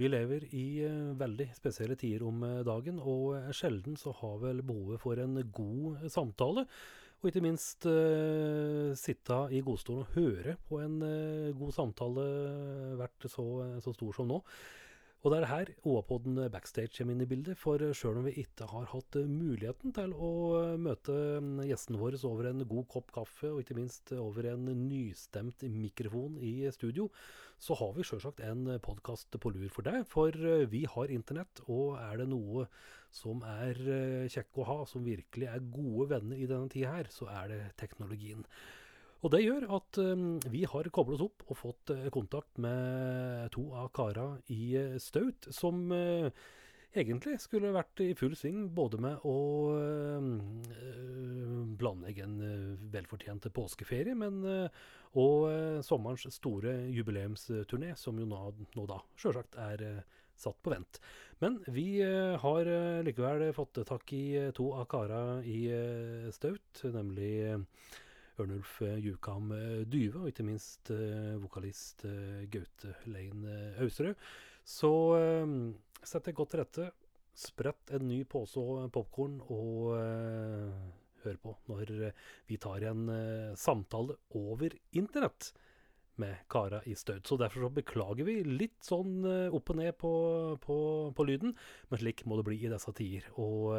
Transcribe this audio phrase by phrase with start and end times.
[0.00, 4.40] Vi lever i eh, veldig spesielle tider om eh, dagen, og eh, sjelden så har
[4.42, 6.66] vel behovet for en god samtale,
[7.22, 12.24] og ikke minst uh, sitte i godstolen og høre på en uh, god samtale
[13.00, 13.46] vært så,
[13.80, 14.42] så stor som nå.
[15.24, 17.56] Og det er her OA-podden Backstage kommer inn i bildet.
[17.56, 20.32] For sjøl om vi ikke har hatt muligheten til å
[20.76, 21.14] møte
[21.64, 26.68] gjestene våre over en god kopp kaffe, og ikke minst over en nystemt mikrofon i
[26.76, 27.08] studio,
[27.56, 30.04] så har vi sjølsagt en podkast på lur for deg.
[30.12, 30.36] For
[30.68, 32.68] vi har internett, og er det noe
[33.08, 33.80] som er
[34.28, 37.62] kjekke å ha, som virkelig er gode venner i denne tida her, så er det
[37.80, 38.44] teknologien.
[39.24, 43.48] Og det gjør at um, vi har koblet oss opp og fått uh, kontakt med
[43.54, 45.86] to av kara i uh, Staut, som
[46.94, 49.38] egentlig skulle vært i full sving både med å
[51.80, 52.36] planlegge en
[52.92, 54.44] velfortjent påskeferie, men
[55.18, 58.38] og sommerens store jubileumsturné, som jo nå,
[58.78, 59.82] nå da sjølsagt er
[60.38, 61.02] satt på vent.
[61.42, 62.70] Men vi har
[63.02, 65.66] likevel fått tak i to av kara i
[66.38, 67.34] Staut, nemlig
[68.40, 69.52] Ørnulf Jukam
[69.86, 73.44] Dyve, og ikke minst eh, vokalist eh, Gaute Lein
[73.82, 74.18] Austerud.
[74.66, 76.86] Så setter sett deg godt til rette.
[77.34, 78.62] Sprett en ny pose
[78.94, 79.90] popkorn og
[81.24, 81.92] hør på når
[82.48, 83.02] vi tar en
[83.58, 85.50] samtale over internett
[86.22, 87.26] med kara i støt.
[87.26, 90.14] Så derfor så beklager vi litt sånn opp og ned på,
[90.62, 90.78] på,
[91.16, 91.56] på, lyden,
[91.90, 93.26] men slik må det bli i disse tider.
[93.34, 93.74] Og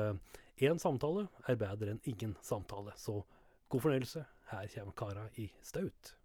[0.61, 2.93] én samtale er bedre enn ingen samtale.
[2.99, 3.23] Så
[3.71, 4.27] god fornøyelse.
[4.55, 6.15] Her kommer kara i staut.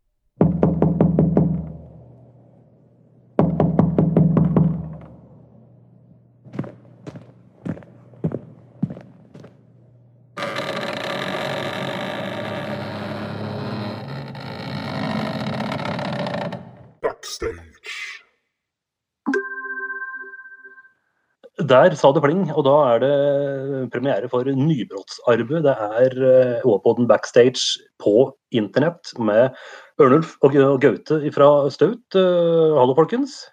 [21.71, 25.69] Der sa det pling, og da er det premiere for nybrottsarbeid.
[25.69, 29.55] Det er Åpodden backstage på internett med
[30.03, 32.03] Ørnulf og Gaute fra Staut.
[32.17, 33.45] Uh, hallo, folkens.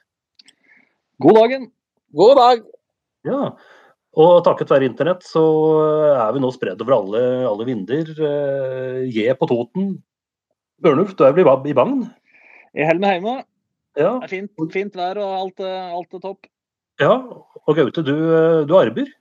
[1.21, 1.69] God dagen.
[2.17, 2.65] God dag.
[3.29, 3.51] Ja,
[4.17, 5.45] og takket være internett så
[6.15, 8.09] er vi nå spredd over alle, alle vinder.
[9.13, 9.97] J på Toten.
[10.81, 12.07] Ørnulf, du er vel i Bagn?
[12.73, 13.39] Holder meg hjemme.
[13.97, 14.11] Ja.
[14.23, 16.49] Det er fint, fint vær og alt, alt er topp.
[16.97, 17.13] Ja,
[17.67, 18.15] og Gaute, du,
[18.65, 19.11] du arbeider?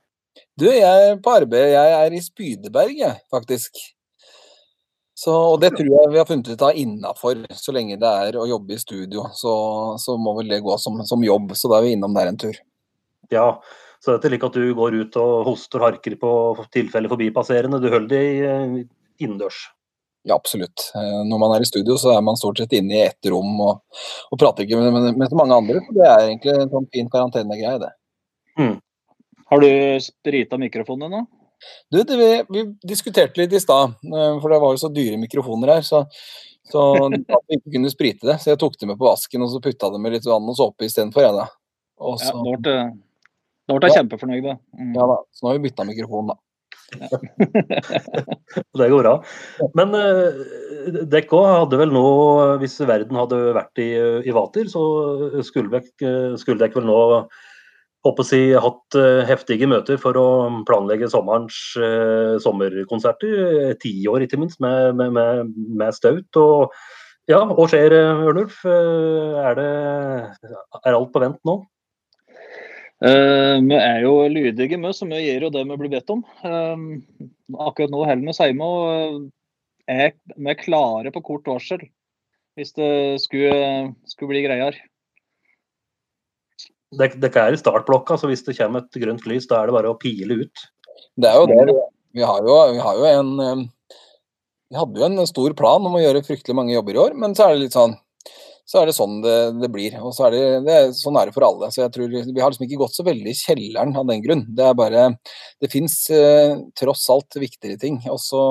[0.57, 1.71] Du, jeg er på arbeid.
[1.73, 3.77] Jeg er i Spydeberg, jeg, faktisk.
[5.17, 7.43] Så, og det tror jeg vi har funnet ut av innafor.
[7.57, 9.53] Så lenge det er å jobbe i studio, så,
[10.01, 11.55] så må vel det gå som, som, jobb.
[11.57, 12.57] Så da er vi innom der en tur.
[13.33, 13.47] Ja,
[14.01, 16.31] så det er ikke at du går ut og hoster og harker på
[16.73, 17.81] tilfelle forbipasserende.
[17.81, 18.77] Du holder deg eh,
[19.25, 19.63] innendørs?
[20.27, 20.91] Ja, absolutt.
[20.95, 23.61] Eh, når man er i studio, så er man stort sett inne i ett rom
[23.63, 24.01] og,
[24.31, 25.83] og prater ikke med, med, med, mange andre.
[25.95, 27.93] Det er egentlig en sånn fin karantenegreie, det.
[28.59, 28.73] Mm.
[29.47, 29.69] Har du
[30.03, 31.21] sprita mikrofonen nå?
[31.89, 35.21] Du, det, vi, vi, diskuterte litt i stad, eh, for det var jo så dyre
[35.21, 35.87] mikrofoner her.
[35.87, 36.03] Så,
[36.67, 38.35] så at vi ikke kunne sprite det.
[38.43, 40.59] Så jeg tok det med på vasken og så putta det med litt vann og
[40.59, 41.23] såpe istedenfor.
[41.23, 41.47] Ja, da.
[43.67, 44.51] Nå ble jeg kjempefornøyd.
[44.75, 44.91] Mm.
[44.95, 46.37] Ja da, så nå har vi bytta mikrofon, da.
[48.79, 49.13] det går bra.
[49.77, 50.39] Men uh,
[51.09, 52.07] dere òg hadde vel nå,
[52.61, 53.89] hvis verden hadde vært i,
[54.27, 54.83] i vater, så
[55.45, 56.99] skulle dere vel nå
[58.07, 60.27] håper si, hatt uh, heftige møter for å
[60.67, 63.73] planlegge sommerens uh, sommerkonserter.
[63.81, 66.39] Ti år, ikke minst, med, med, med, med staut.
[66.39, 66.71] Og
[67.27, 67.91] ja, hva skjer,
[68.23, 68.61] Ørnulf?
[68.63, 69.71] Er, det,
[70.85, 71.59] er alt på vent nå?
[72.97, 76.23] Uh, vi er jo lydige, vi, så vi gjør jo det vi blir bedt om.
[76.41, 76.97] Uh,
[77.67, 79.27] akkurat nå holder vi oss hjemme og
[79.87, 81.85] er, vi er klare på kort varsel
[82.57, 84.77] hvis det skulle, skulle bli greier.
[86.97, 89.91] Dere er i startblokka, så hvis det kommer et grønt lys, da er det bare
[89.91, 90.63] å pile ut?
[91.19, 91.75] Det er jo det.
[92.17, 93.65] Vi har jo, vi har jo en eh,
[94.71, 97.35] Vi hadde jo en stor plan om å gjøre fryktelig mange jobber i år, men
[97.37, 97.93] så er det litt sånn
[98.67, 99.95] så er det sånn det, det blir.
[100.03, 101.69] Og så er det, det, sånn er det for alle.
[101.71, 104.43] Så jeg tror Vi har liksom ikke gått så veldig i kjelleren av den grunn.
[104.57, 105.05] Det er bare
[105.63, 108.01] Det fins eh, tross alt viktigere ting.
[108.11, 108.41] Og så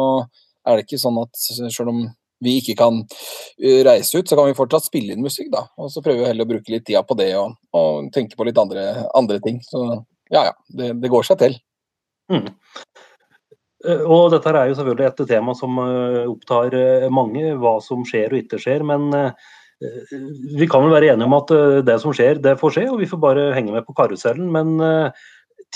[0.66, 2.06] er det ikke sånn at selv om
[2.44, 3.02] vi ikke kan
[3.60, 5.66] eh, reise ut, så kan vi fortsatt spille inn musikk, da.
[5.80, 8.48] Og så prøver vi heller å bruke litt tida på det og, og tenke på
[8.48, 9.60] litt andre, andre, ting.
[9.64, 9.84] Så
[10.32, 11.58] ja ja, det, det går seg til.
[12.32, 12.48] Mm.
[13.84, 16.80] Eh, og dette er jo selvfølgelig et tema som eh, opptar
[17.12, 18.84] mange, hva som skjer og ikke skjer.
[18.88, 19.12] Men
[19.80, 23.00] vi kan vel være enige om at eh, det som skjer, det får skje, og
[23.02, 24.48] vi får bare henge med på karusellen.
[24.52, 25.12] Men uh,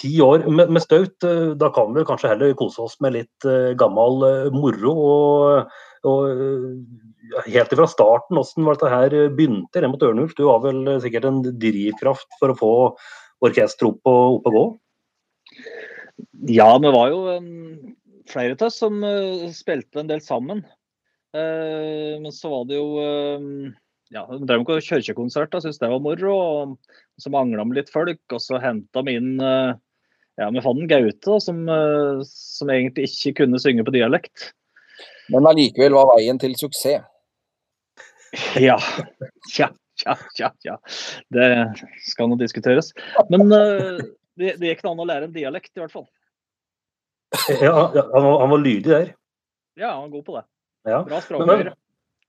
[0.00, 3.48] ti år med, med staut, uh, da kan vi kanskje heller kose oss med litt
[3.80, 4.96] gammel moro.
[5.12, 10.30] og og helt fra starten, hvordan var dette her begynte Remot Ørnulf?
[10.32, 12.70] Du har vel sikkert en drivkraft for å få
[13.44, 14.62] orkesteret opp, opp og gå?
[16.56, 17.20] Ja, vi var jo
[18.32, 19.04] flere av oss som
[19.52, 20.64] spilte en del sammen.
[21.36, 23.04] Men så var det jo
[24.10, 26.34] ja, de drev med jeg syntes det var moro.
[26.34, 31.40] og Så mangla vi litt folk, og så henta vi inn ja, Vi fant Gaute
[31.44, 31.62] som,
[32.26, 34.50] som egentlig ikke kunne synge på dialekt.
[35.30, 37.06] Men allikevel var veien til suksess?
[38.62, 38.76] Ja.
[39.50, 40.52] Tja, tja, tja.
[40.62, 40.76] tja.
[41.34, 41.48] Det
[42.06, 42.92] skal nå diskuteres.
[43.32, 43.98] Men uh,
[44.38, 46.06] det, det gikk an å lære en dialekt, i hvert fall.
[47.62, 49.10] Ja, han var, han var lydig der.
[49.78, 50.44] Ja, han var god på det.
[50.90, 51.02] Ja.
[51.06, 51.74] Bra språkfører.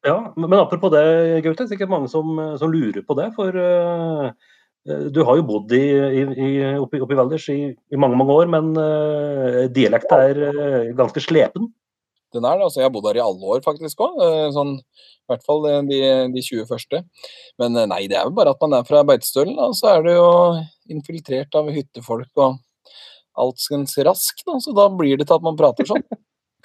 [0.01, 1.03] Ja, men apropos det,
[1.45, 1.67] Gaute.
[1.69, 3.27] Sikkert mange som, som, lurer på det.
[3.35, 4.31] For uh,
[5.13, 5.83] du har jo bodd i,
[6.21, 6.49] i,
[6.81, 11.21] oppe, oppe i Valdres i, i, mange mange år, men uh, dialekta er uh, ganske
[11.21, 11.69] slepen?
[12.33, 12.65] Den er det.
[12.65, 14.17] altså Jeg har bodd her i alle år faktisk òg.
[14.55, 16.01] Sånn, I hvert fall de,
[16.31, 17.03] de 20 første.
[17.59, 19.59] Men nei, det er jo bare at man er fra Beitostølen.
[19.59, 20.29] Og så er det jo
[20.95, 22.61] infiltrert av hyttefolk og
[23.35, 24.45] alskens rask.
[24.47, 26.07] Da, så da blir det til at man prater sånn.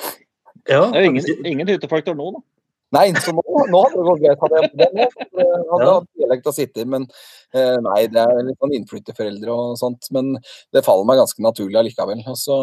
[0.71, 2.47] ja, det er jo ingen, ingen hyttefolk der nå, da.
[2.95, 4.43] Nei, så nå, nå hadde det gått greit.
[4.43, 7.09] Hadde jeg det nå, hadde hatt dialekt av sitte, men
[7.57, 10.07] eh, nei, det er litt sånn innflytterforeldre og sånt.
[10.15, 10.37] Men
[10.75, 12.23] det faller meg ganske naturlig allikevel.
[12.31, 12.61] Altså,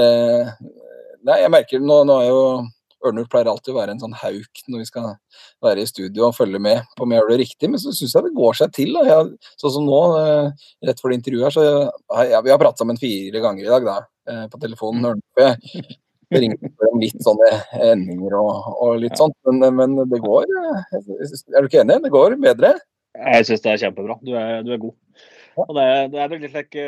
[0.00, 0.54] eh,
[1.28, 2.46] nei, jeg merker nå, nå er jo
[3.04, 5.10] Ørnulf pleier alltid å være en sånn hauk når vi skal
[5.64, 8.14] være i studio og følge med på om jeg gjør det riktig, men så syns
[8.16, 8.96] jeg det går seg til.
[9.04, 11.66] Jeg, sånn som nå, eh, rett før det intervjuet her, så
[12.30, 13.98] jeg, vi har pratet sammen fire ganger i dag da,
[14.30, 15.10] eh, på telefonen.
[15.12, 15.44] Ørnulf.
[15.44, 16.00] Jeg
[16.42, 17.50] ringer om litt sånne
[17.92, 22.00] endinger og, og litt sånt, men, men, det går eh, Er du ikke enig?
[22.04, 22.74] Det går bedre?
[23.14, 24.18] Jeg syns det er kjempebra.
[24.26, 24.94] Du er, du er god.
[25.62, 26.86] Og det, det er veldig like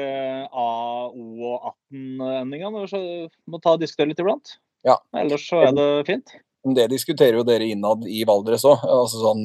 [0.50, 0.66] A,
[1.06, 2.88] O og 18-endingene.
[3.46, 4.56] Må ta og diskutere litt iblant.
[4.86, 4.98] Ja.
[5.18, 6.34] Ellers så er det fint.
[6.76, 8.82] Det diskuterer jo dere innad i Valdres òg.
[8.82, 9.44] Altså sånn,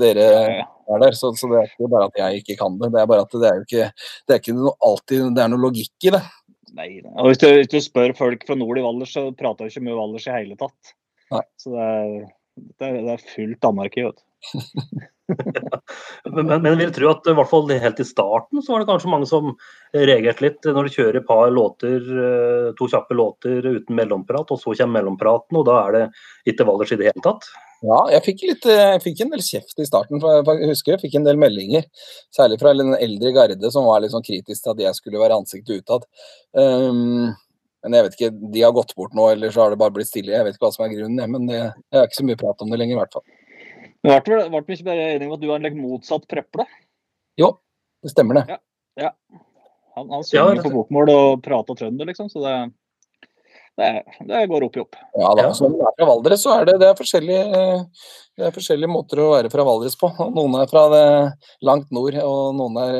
[0.00, 2.90] dere er der, så, så, det er ikke bare at jeg ikke kan det.
[2.92, 3.88] Det er bare at det er jo ikke,
[4.26, 6.22] det er ikke alltid det er noe logikk i det.
[6.74, 9.74] Nei, og hvis du, hvis du spør folk fra nord i Valdres, så prater jo
[9.74, 10.94] ikke mye Valdres i hele tatt.
[11.34, 11.42] Nei.
[11.60, 12.14] Så det er,
[12.58, 14.24] det er, det er fullt anarki, vet du.
[16.34, 18.88] men, men, jeg vil tro at i hvert fall helt i starten så var det
[18.90, 19.54] kanskje mange som
[19.94, 24.60] reagerte litt når du kjører et par låter, eh, to kjappe låter uten mellomprat, og
[24.60, 26.04] så kommer mellompraten, og da er det
[26.52, 27.48] ikke Valdres i det hele tatt?
[27.84, 30.20] Ja, jeg fikk, litt, eh, jeg fikk en del kjeft i starten.
[30.22, 31.84] for Jeg husker jeg fikk en del meldinger,
[32.32, 35.36] særlig fra den eldre garde som var litt sånn kritisk til at jeg skulle være
[35.36, 36.06] ansiktet utad.
[36.56, 37.34] Um,
[37.84, 40.08] men jeg vet ikke, de har gått bort nå, eller så har det bare blitt
[40.08, 40.32] stille.
[40.32, 42.64] Jeg vet ikke hva som er grunnen, men det, jeg har ikke så mye prat
[42.64, 43.26] om det lenger, i hvert fall.
[44.04, 46.64] Men ble vi ikke bare enige om at du er en litt motsatt Preple?
[47.40, 47.50] Jo,
[48.04, 48.46] det stemmer det.
[48.54, 48.58] Ja,
[49.04, 49.12] ja.
[49.98, 52.54] Han, han synger ja, på bokmål og prater trønder, liksom, så det,
[53.76, 53.90] det,
[54.28, 54.96] det, går opp i opp.
[55.18, 57.64] Ja, da, så når er fra Valdres, så er det, det, er forskjellige,
[58.38, 60.10] det er forskjellige måter å være fra Valdres på.
[60.36, 61.04] Noen er fra det
[61.66, 62.98] langt nord, og noen er,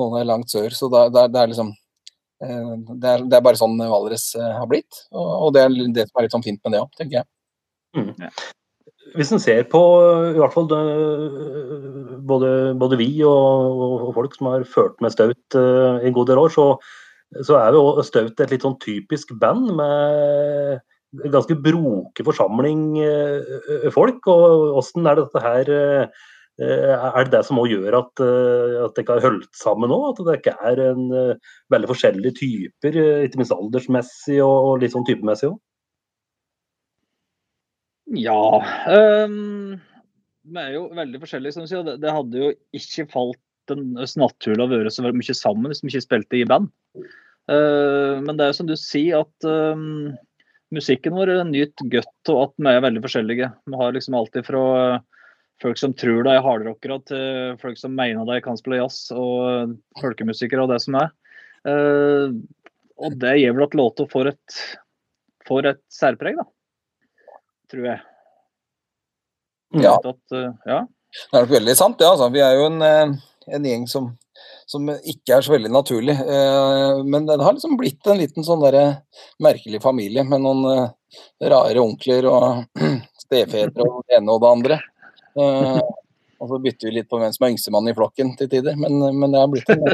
[0.00, 0.72] noen er langt sør.
[0.72, 4.68] Så det, det er liksom eh, det er, det er, bare sånn Valdres eh, har
[4.70, 7.30] blitt, og det er det som er litt sånn fint med det òg, tenker jeg.
[7.94, 8.12] Mm.
[9.14, 9.80] Hvis en ser på
[10.32, 10.80] i hvert fall det,
[12.26, 12.48] både,
[12.80, 16.50] både, vi og, og, folk som har ført med Staut uh, en god del år,
[16.54, 16.72] så,
[17.42, 20.82] så er jo Staut et litt sånn typisk band med
[21.32, 24.26] ganske broke forsamling uh, folk.
[24.30, 26.24] og Hvordan er dette her uh,
[26.62, 29.96] er det det som også gjør at, at det ikke har holdt sammen nå?
[30.12, 31.08] At det ikke er en
[31.74, 35.56] veldig forskjellige typer, ikke minst aldersmessig og, litt sånn typemessig òg?
[38.14, 38.38] Ja.
[38.86, 39.80] Um,
[40.44, 41.84] vi er jo veldig forskjellige, som du sier.
[41.86, 45.92] Det, det hadde jo ikke falt en naturlig å være så mye sammen hvis vi
[45.92, 46.68] ikke spilte i band.
[47.50, 50.14] Uh, men det er jo som du sier, at um,
[50.74, 53.50] musikken vår nyter godt av at vi er veldig forskjellige.
[53.68, 54.64] Vi har liksom alltid fra
[55.62, 59.76] folk som tror de er hardrockere, til folk som mener de kan spille jazz, og
[60.00, 61.12] folkemusikere og det som er.
[62.98, 64.58] Og det gir vel at låta får et,
[65.46, 66.48] får et særpreg, da
[67.70, 68.02] tror jeg.
[69.84, 69.94] Ja.
[69.98, 70.36] At,
[70.66, 70.82] ja.
[71.14, 72.06] Det er nok veldig sant, det.
[72.06, 72.28] Ja, altså.
[72.34, 73.14] Vi er jo en, eh,
[73.56, 74.12] en gjeng som,
[74.70, 76.14] som, ikke er så veldig naturlig.
[76.14, 78.78] Eh, men det har liksom blitt en liten sånn der
[79.42, 80.90] merkelig familie med noen
[81.42, 82.80] rare onkler og
[83.24, 84.80] stefedre og det ene og det andre.
[85.34, 88.76] Og så bytter vi litt på hvem som er yngstemann i flokken til tider.
[88.78, 89.84] Men, men det har blitt en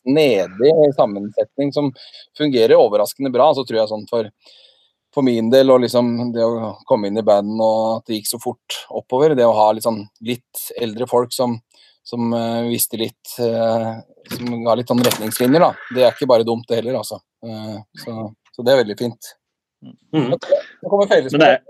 [0.00, 1.92] snedig sammensetning som
[2.38, 3.52] fungerer overraskende bra.
[3.54, 4.30] Så tror jeg sånn for
[5.14, 8.32] for min del, og liksom det å komme inn i banden og at det gikk
[8.32, 11.60] så fort oppover, det å ha litt, sånn, litt eldre folk som,
[12.04, 13.94] som uh, visste litt uh,
[14.32, 15.70] Som ga litt sånn retningslinjer, da.
[15.96, 17.16] Det er ikke bare dumt, det heller, altså.
[17.44, 18.10] Uh, så,
[18.52, 19.30] så, det er veldig fint.
[19.84, 20.30] Mm.
[20.32, 20.36] Nå
[20.88, 21.62] kommer er-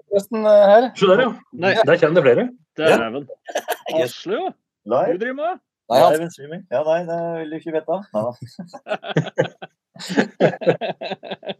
[0.46, 0.84] eh, her.
[0.98, 1.30] Se der, ja.
[1.52, 2.44] Nei, Der kjenner det flere.
[2.78, 3.24] dæven.
[3.90, 4.50] er Asle, jo.
[4.84, 5.62] Du driver med?
[5.90, 6.12] Nei, han,
[6.70, 7.96] Ja, nei, det vil du ikke vite.
[8.14, 8.22] Nei,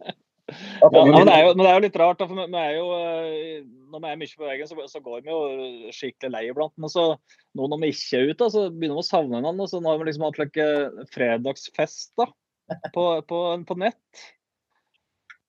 [0.04, 0.12] da.
[0.52, 3.62] Ja, men, det jo, men det er jo litt rart, for vi, er jo, eh,
[3.92, 6.74] når vi er mye på veien, så, så går vi jo skikkelig lei iblant.
[6.80, 7.06] Men så
[7.56, 9.68] nå når vi ikke er ute, så begynner vi å savne hverandre.
[9.70, 10.68] Så nå har vi liksom hatt like,
[11.14, 12.28] fredagsfest da,
[12.92, 14.24] på, på, på nett.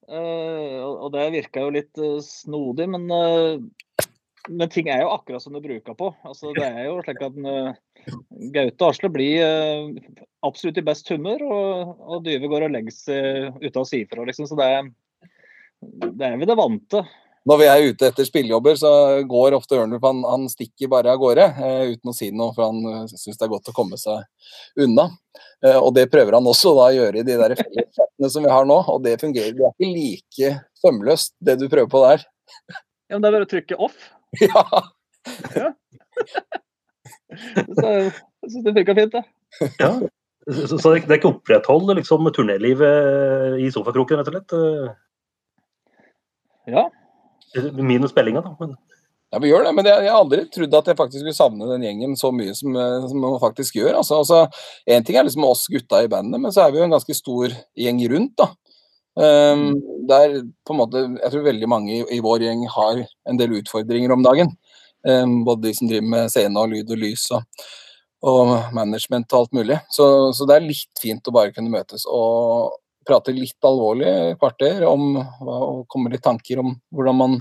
[0.05, 4.05] Uh, og og det virka jo litt uh, snodig, men, eh,
[4.49, 6.11] men ting er jo akkurat som det bruker på.
[6.27, 8.13] Altså, det er jo slik at eh,
[8.53, 12.95] Gaute og Asle blir eh, absolutt i best humør, og, og Dyve går og legger
[12.95, 14.25] seg ute og sier fra.
[14.27, 14.89] Liksom, så det er,
[16.05, 17.03] det er vi det vante.
[17.45, 18.91] når vi er ute etter spillejobber, så
[19.29, 22.69] går ofte Ørnulf han, han stikker bare av gårde eh, uten å si noe, for
[22.69, 24.25] han uh, syns det er godt å komme seg
[24.85, 25.09] unna.
[25.65, 27.57] Eh, og det prøver han også da å gjøre i de der
[28.31, 29.53] som vi har nå, og det fungerer.
[29.57, 32.25] Det er ikke like sømløst, det du prøver på der.
[33.05, 33.97] Ja, men Det er bare å trykke off.
[35.59, 35.71] ja.
[37.75, 38.11] Så jeg
[38.51, 39.23] syns det funka fint, det.
[39.81, 39.91] Ja.
[40.45, 44.51] Så, så det, det er ikke oppretthold liksom, turnélivet i sofakroken, rett og slett?
[46.69, 46.83] Ja.
[47.79, 48.53] Minus spillinga, da.
[48.59, 48.75] Men,
[49.35, 51.65] Ja, vi gjør det, men jeg, jeg har aldri trodd at jeg faktisk skulle savne
[51.67, 53.97] den gjengen så mye som, eh, som man faktisk gjør.
[53.99, 54.37] Altså, altså,
[54.87, 57.17] en ting er liksom oss gutta i bandet, men så er vi jo en ganske
[57.17, 58.35] stor gjeng rundt.
[58.39, 58.47] da.
[59.15, 59.79] Um,
[60.09, 63.55] der på en måte, Jeg tror veldig mange i, i vår gjeng har en del
[63.61, 64.51] utfordringer om dagen.
[65.07, 67.67] Um, både de som driver med scene og lyd og lys og,
[68.25, 69.79] og management og alt mulig.
[69.93, 74.83] Så, så det er litt fint å bare kunne møtes og prate litt alvorlig kvarter
[74.89, 77.35] om hva- og komme litt tanker om hvordan man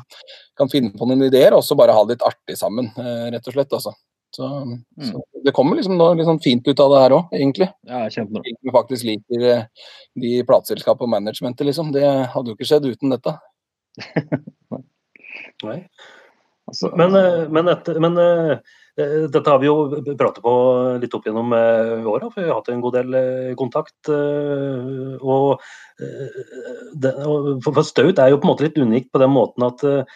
[0.59, 3.49] kan finne på noen ideer, og så bare ha det litt artig sammen, eh, rett
[3.49, 3.73] og slett.
[3.73, 3.95] Altså.
[4.34, 4.48] Så,
[4.98, 7.68] så det kommer liksom noe litt sånn fint ut av det her òg, egentlig.
[7.86, 8.54] ja, kjempebra.
[8.66, 9.90] Vi faktisk liker eh,
[10.24, 11.92] de plateselskapene og managementet, liksom.
[11.94, 13.36] Det hadde jo ikke skjedd uten dette.
[15.68, 15.78] nei.
[16.66, 20.50] Altså, Men, eh, men, etter, men eh, dette har vi jo pratet på
[21.02, 23.96] litt opp gjennom eh, åra, for vi har hatt en god del eh, kontakt.
[24.06, 25.64] eh, Og,
[25.98, 30.14] eh, for Staut er jo på en måte litt unikt på den måten at eh,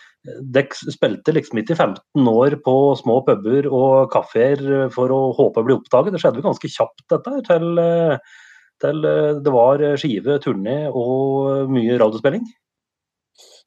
[0.54, 4.62] dere spilte liksom ikke i 15 år på små puber og kafeer
[4.94, 6.14] for å håpe å bli oppdaget.
[6.14, 8.38] Det skjedde jo ganske kjapt, dette, til, eh,
[8.84, 12.46] til eh, det var skive, turné og mye radiospilling.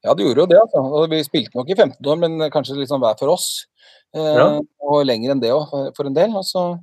[0.01, 0.61] Ja, det gjorde jo det.
[0.63, 1.03] altså.
[1.11, 3.67] Vi spilte nok i 15 år, men kanskje sånn hver for oss.
[4.15, 4.59] Eh, Ja.
[4.91, 6.33] Og lenger enn det òg, for, en del.
[6.35, 6.75] Og så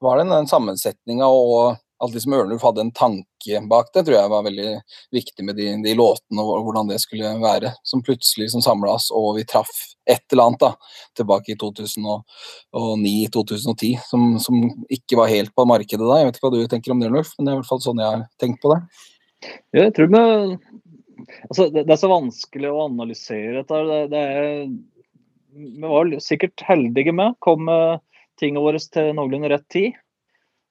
[0.00, 4.30] var det den, sammensetninga og alt liksom Ørnulf hadde en tanke bak det, tror jeg
[4.30, 4.80] var veldig
[5.16, 7.72] viktig med de, de låtene og hvordan det skulle være.
[7.82, 9.70] Som plutselig som samla oss, og vi traff
[10.06, 10.70] et eller annet da,
[11.18, 14.54] tilbake i 2009-2010 som, som
[14.92, 16.18] ikke var helt på markedet da.
[16.20, 17.86] Jeg vet ikke hva du tenker om det, Ørnulf, men det er i hvert fall
[17.88, 18.80] sånn jeg har tenkt på det.
[19.74, 20.20] Ja, jeg tror vi
[21.48, 23.76] altså, det, det er så vanskelig å analysere dette.
[23.88, 24.44] Det, det er,
[25.56, 27.36] vi var sikkert heldige med.
[27.44, 28.02] Kom med
[28.40, 29.96] tingene våre til noenlunde rett tid.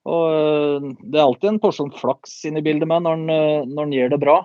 [0.05, 3.95] Og eh, Det er alltid en porsjon flaks inn i bildet med når en, eh,
[3.99, 4.37] gjør det bra.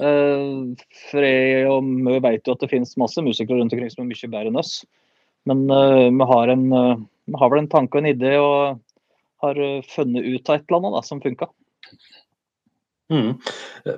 [0.00, 4.06] Eh, For jeg og vi vet jo at det finnes masse musikere rundt omkring som
[4.06, 4.78] er mye bedre enn oss.
[5.44, 8.80] Men eh, vi har, en, eh, vi har vel en tanke og en idé og
[9.44, 11.50] har eh, funnet ut av et eller annet da, som funka.
[13.12, 13.34] Mm.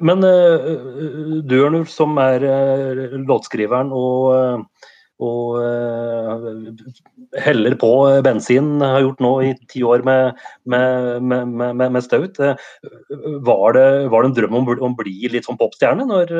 [0.01, 4.91] Men uh, du Ørnulf, som er uh, låtskriveren og, eh,
[5.25, 7.91] og eh, heller på
[8.25, 12.37] bensin, har gjort nå i ti år med, med, med, med, Staut.
[12.37, 12.57] eh,
[13.47, 16.33] var, det, var det en drøm om, å bli litt sånn popstjerne når,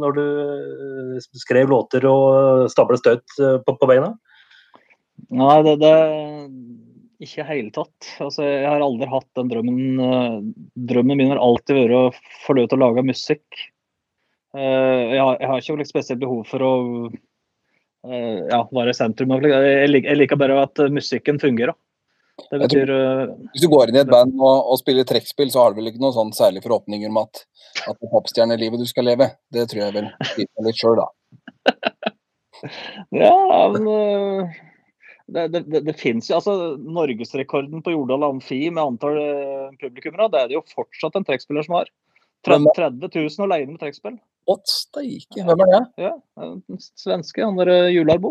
[0.00, 4.10] når du eh, skrev låter og stablet Staut på, på beina?
[5.30, 5.92] Nei, det, det
[7.22, 8.08] ikke i hele tatt.
[8.18, 10.50] Altså, jeg har aldri hatt den drømmen.
[10.90, 12.02] Drømmen min har alltid vært å
[12.42, 13.62] få lov til å lage musikk.
[14.54, 16.74] Jeg har, jeg har ikke noe spesielt behov for å
[18.04, 19.32] ja, være sentrum.
[19.48, 21.74] Jeg lik- jeg liker bare at musikken fungerer.
[22.50, 25.50] Det betyr tror- eh, Hvis du går inn i et band og, og spiller trekkspill,
[25.54, 27.44] så har du vel ikke noen sånn særlige forhåpninger om at,
[27.86, 29.30] at det er popstjernelivet du skal leve.
[29.54, 31.08] Det tror jeg vel sier litt sjøl, da.
[33.12, 34.52] Ja, men eh,
[35.28, 40.30] det, det, det, det fins jo altså Norgesrekorden på Jordal Amfi med antall eh, publikummere,
[40.32, 41.90] det er det jo fortsatt en trekkspiller som har.
[42.44, 44.18] Hvem 30 000 alene med trekkspill.
[44.44, 45.44] Å, steike.
[45.46, 45.82] Hvem er det?
[46.04, 48.30] Ja, Den svenske, han der eh, Jularbo.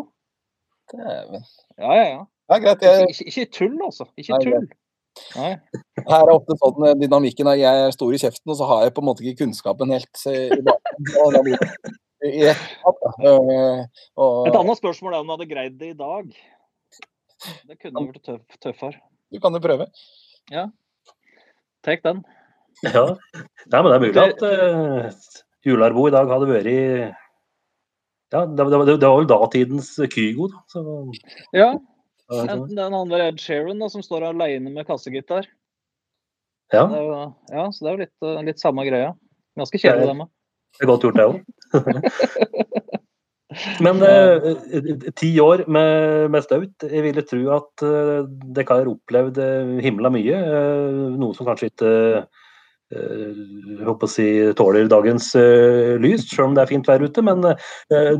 [0.93, 1.41] Dæven.
[1.79, 2.21] Ja, ja, ja.
[2.51, 2.83] Ja, greit.
[2.83, 4.05] Ikke, Jeg, ikke, ikke tull, altså.
[4.19, 4.67] Ikke Nei, tull.
[5.37, 5.51] Nei.
[6.09, 8.79] her er ofte sånn eh, dynamikken at jeg er stor i kjeften, og så har
[8.85, 10.93] jeg på en måte ikke kunnskapen helt eh, i baken.
[12.23, 12.55] Et
[14.55, 16.25] annet spørsmål er om du hadde greid det i dag.
[17.67, 18.97] Det kunne vært tøff, tøffere.
[19.33, 19.85] Du kan jo prøve.
[20.53, 20.63] Ja.
[21.83, 22.17] Tek den.
[22.83, 23.03] Ja.
[23.71, 25.03] Nei, men det er mulig at uh,
[25.63, 26.79] Jularbo i dag hadde vært i
[28.33, 30.57] ja, det, det, det, var vel datidens Kygo, da.
[30.73, 30.81] Så,
[31.53, 31.77] Ja,
[32.33, 35.45] enten den andre Ed Sheeran da, som står alene med kassegitar.
[36.73, 39.11] ja, jo, ja, så det er jo litt, eh, litt samme greia.
[39.59, 40.27] Ganske kjedelig, det med.
[40.73, 41.37] det er godt gjort, det òg.
[43.85, 44.41] Men eh,
[45.13, 48.25] ti år med, med Staut, jeg ville tro at eh,
[48.57, 50.37] dere har opplevd eh, himla mye.
[50.39, 52.23] eh, noe som kanskje ikke eh,
[52.93, 54.25] jeg håper å si,
[54.59, 57.23] tåler dagens uh, lys, selv om det er fint vær ute.
[57.25, 57.55] Men uh,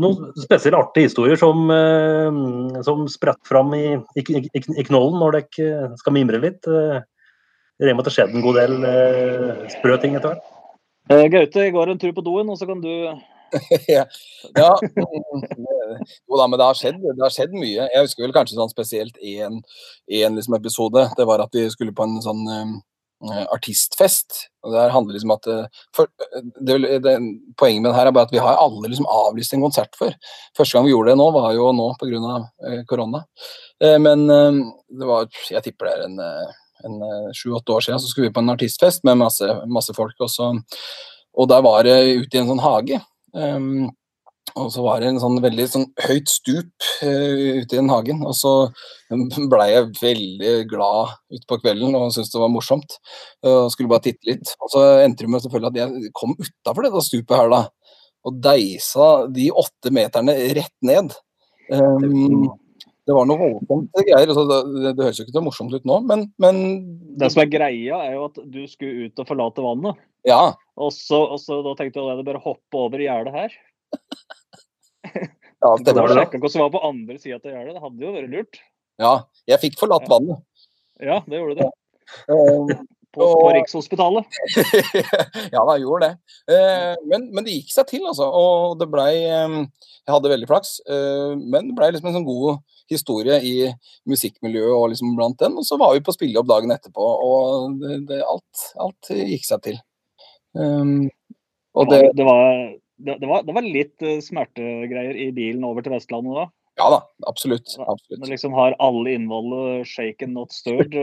[0.02, 3.86] noen spesielt artige historier som, uh, som spratt fram i,
[4.18, 6.66] i, i, i knollen når dere skal mimre litt.
[6.66, 7.04] Uh,
[7.82, 10.50] regner med at det skjedde en god del uh, sprø ting etter hvert.
[11.12, 12.92] Eh, Gaute, jeg går en tur på doen, og så kan du
[13.92, 14.06] ja.
[14.58, 14.70] ja.
[16.26, 17.86] Jo da, men det har, skjedd, det har skjedd mye.
[17.92, 19.60] Jeg husker vel kanskje sånn spesielt én
[20.10, 21.04] liksom episode.
[21.20, 22.42] Det var at vi skulle på en sånn
[23.54, 24.48] artistfest.
[24.64, 26.10] og Der handler liksom at uh, for,
[26.60, 27.14] det, det,
[27.60, 30.16] Poenget med det her er bare at vi har alle liksom avlyst en konsert før.
[30.58, 32.42] Første gang vi gjorde det nå, var jo nå pga.
[32.90, 33.24] Korona.
[34.00, 36.20] Men det var Jeg tipper det er en
[36.84, 37.00] en
[37.32, 40.18] sju-åtte år siden så skulle vi på en artistfest med masse, masse folk.
[40.20, 40.50] Også,
[41.32, 43.00] og der var det ute i en sånn hage.
[44.60, 48.22] Og så var det en sånn veldig sånn høyt stup uh, ute i den hagen.
[48.28, 48.54] Og så
[49.52, 52.98] blei jeg veldig glad utpå kvelden og syntes det var morsomt.
[53.46, 54.56] Uh, skulle bare titte litt.
[54.62, 57.64] Og så endte det med selvfølgelig at jeg kom utafor dette stupet her, da.
[58.24, 61.16] Og deisa de åtte meterne rett ned.
[61.74, 62.52] Um,
[63.04, 64.30] det var noe voldsomt greier.
[64.30, 66.64] Altså, det, det, høres jo ikke så morsomt ut nå, men, men
[67.20, 70.00] Det som er greia, er jo at du skulle ut og forlate vannet.
[70.28, 70.54] Ja.
[70.80, 73.58] Og så, og så da tenkte jeg at du bare hoppe over gjerdet her.
[75.04, 76.42] Ja det var det.
[76.42, 77.76] hva som var på andre sida av gjerdet.
[77.76, 78.60] Det hadde jo vært lurt.
[79.02, 79.14] Ja,
[79.50, 80.44] jeg fikk forlatt vannet.
[81.02, 81.64] Ja, det gjorde du.
[81.64, 82.78] Det.
[83.16, 84.38] på, på Rikshospitalet.
[85.56, 86.36] ja, da gjorde det.
[86.50, 88.28] Uh, men, men, det gikk seg til, altså.
[88.28, 89.64] Og det blei um,
[90.04, 92.60] Jeg hadde veldig flaks, men det blei liksom en sånn god
[92.92, 93.56] historie i
[94.10, 95.56] musikkmiljøet og liksom blant den.
[95.60, 99.48] Og så var vi på spille opp dagen etterpå, og det, det, alt, alt, gikk
[99.48, 99.80] seg til.
[100.54, 101.08] Um,
[101.74, 106.38] og det, det, var, det, var, det var litt smertegreier i bilen over til Vestlandet
[106.38, 106.50] da?
[106.82, 107.76] Ja da, absolutt.
[107.78, 108.20] absolutt.
[108.24, 110.96] Når liksom har alle innholdet shaken not stirred,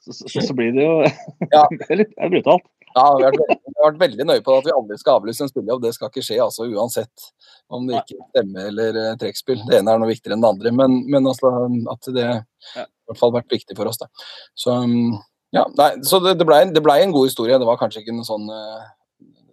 [0.00, 0.94] så, så, så, blir det jo
[1.54, 1.66] ja.
[1.68, 2.70] det er litt det er brutalt.
[2.94, 5.42] Ja, vi har, vært, vi har vært veldig nøye på at vi aldri skal avlyse
[5.42, 5.82] en spillejobb.
[5.82, 7.28] Det skal ikke skje, altså uansett
[7.74, 9.64] om det ikke stemmer eller uh, trekkspill.
[9.66, 11.50] Det ene er noe viktigere enn det andre, men, men altså,
[11.90, 12.44] at det har
[12.86, 13.98] i hvert fall vært viktig for oss.
[13.98, 14.06] Da.
[14.54, 15.16] Så, um,
[15.54, 17.58] ja, nei, så det, det blei ble en god historie.
[17.58, 18.46] Det var kanskje ikke noe sånn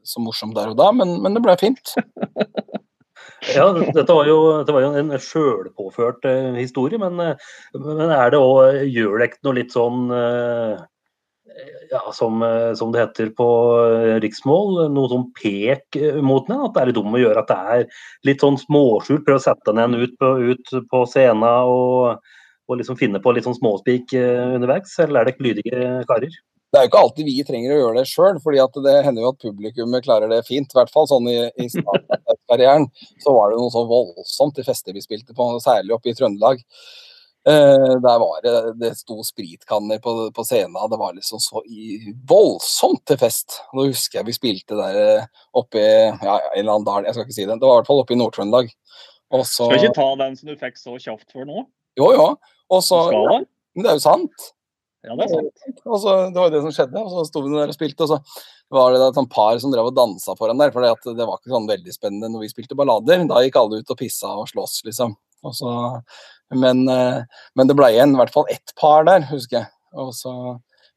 [0.08, 1.96] så morsomt der og da, men, men det ble fint.
[3.56, 8.40] Ja, dette var jo, dette var jo en sjølpåført eh, historie, men, men, er det
[8.42, 10.84] òg Gjør det ikke noe litt sånn eh,
[11.90, 12.44] ja, som,
[12.78, 13.48] som, det heter på
[14.24, 16.62] riksmål, noe sånn pek mot den?
[16.68, 19.26] At det er litt dumt å gjøre at det er litt sånn småskjult?
[19.26, 22.22] Prøve å sette den ut på, ut på scenen og,
[22.70, 26.40] og liksom finne på litt sånn småspik underveis, eller er det lydige karer?
[26.72, 29.32] Det er jo ikke alltid vi trenger å gjøre det sjøl, fordi det hender jo
[29.34, 30.72] at publikummet klarer det fint.
[30.72, 31.68] I hvert fall sånn i, i
[32.48, 32.88] karrieren
[33.20, 36.62] så var det noe så voldsomt i fester vi spilte på, særlig oppe i Trøndelag.
[37.42, 40.78] Eh, der var det, det sto spritkanner på, på, scenen.
[40.94, 43.60] Det var liksom så i, voldsomt til fest.
[43.76, 47.28] Nå husker jeg vi spilte der oppe i ja, en eller annen dal, jeg skal
[47.28, 47.58] ikke si det.
[47.58, 48.72] Det var i hvert fall oppe i Nord-Trøndelag.
[49.48, 51.68] Skal vi ikke ta den som du fikk så kjapt for nå?
[52.00, 52.32] Jo, jo.
[53.76, 54.52] Men det er jo sant.
[55.02, 55.82] Ja, det er sant.
[55.88, 57.02] Og så, det var det som skjedde.
[57.02, 58.20] og Så sto vi der og spilte, og så
[58.72, 60.74] var det et sånn par som drev og dansa foran der.
[60.74, 63.26] For det var ikke sånn veldig spennende når vi spilte ballader.
[63.30, 65.16] Da gikk alle ut og pissa og sloss, liksom.
[65.58, 65.72] Så,
[66.54, 69.72] men, men det ble igjen i hvert fall ett par der, husker jeg.
[69.98, 70.34] Og så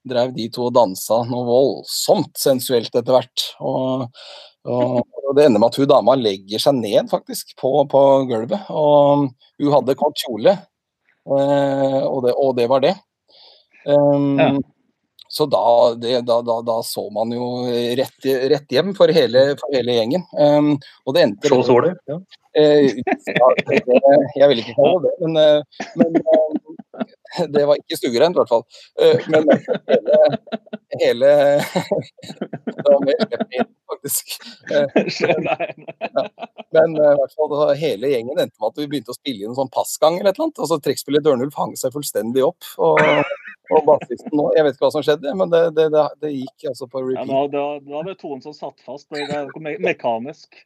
[0.04, 3.46] drev de to og dansa noe voldsomt sensuelt etter hvert.
[3.64, 4.04] Og,
[4.68, 8.68] og, og, det ender med at hun dama legger seg ned faktisk på, på gulvet.
[8.68, 10.58] Og hun hadde kort kjole,
[11.24, 12.94] og det, og det var det.
[13.86, 14.52] Um, ja.
[15.34, 17.46] Så da, det, da, da, da, så man jo
[17.98, 20.22] rett, rett hjem for hele, for hele gjengen.
[20.38, 20.76] Um,
[21.08, 21.94] og det endte Så så det?
[22.06, 22.20] Ja.
[22.54, 22.86] Uh,
[23.34, 23.48] ja,
[24.38, 26.63] jeg vil ikke kalle det det, men, uh, men uh,
[27.54, 28.64] det var ikke stuereint i hvert fall.
[29.32, 29.48] men
[31.00, 31.30] hele,
[32.88, 34.36] hele faktisk.
[36.74, 39.58] Men i hvert fall hele gjengen endte med at vi begynte å spille inn en
[39.58, 40.62] sånn passgang eller et eller annet.
[40.64, 42.66] Altså Trekkspillet Dørnulf hang seg fullstendig opp.
[42.82, 42.98] og
[43.72, 44.50] og bassisten nå.
[44.56, 47.30] Jeg vet ikke hva som skjedde, men det, det, det, det gikk altså på repeat.
[47.30, 49.08] Ja, da, da, var det toen som satt fast.
[49.08, 50.60] Det er me mekanisk.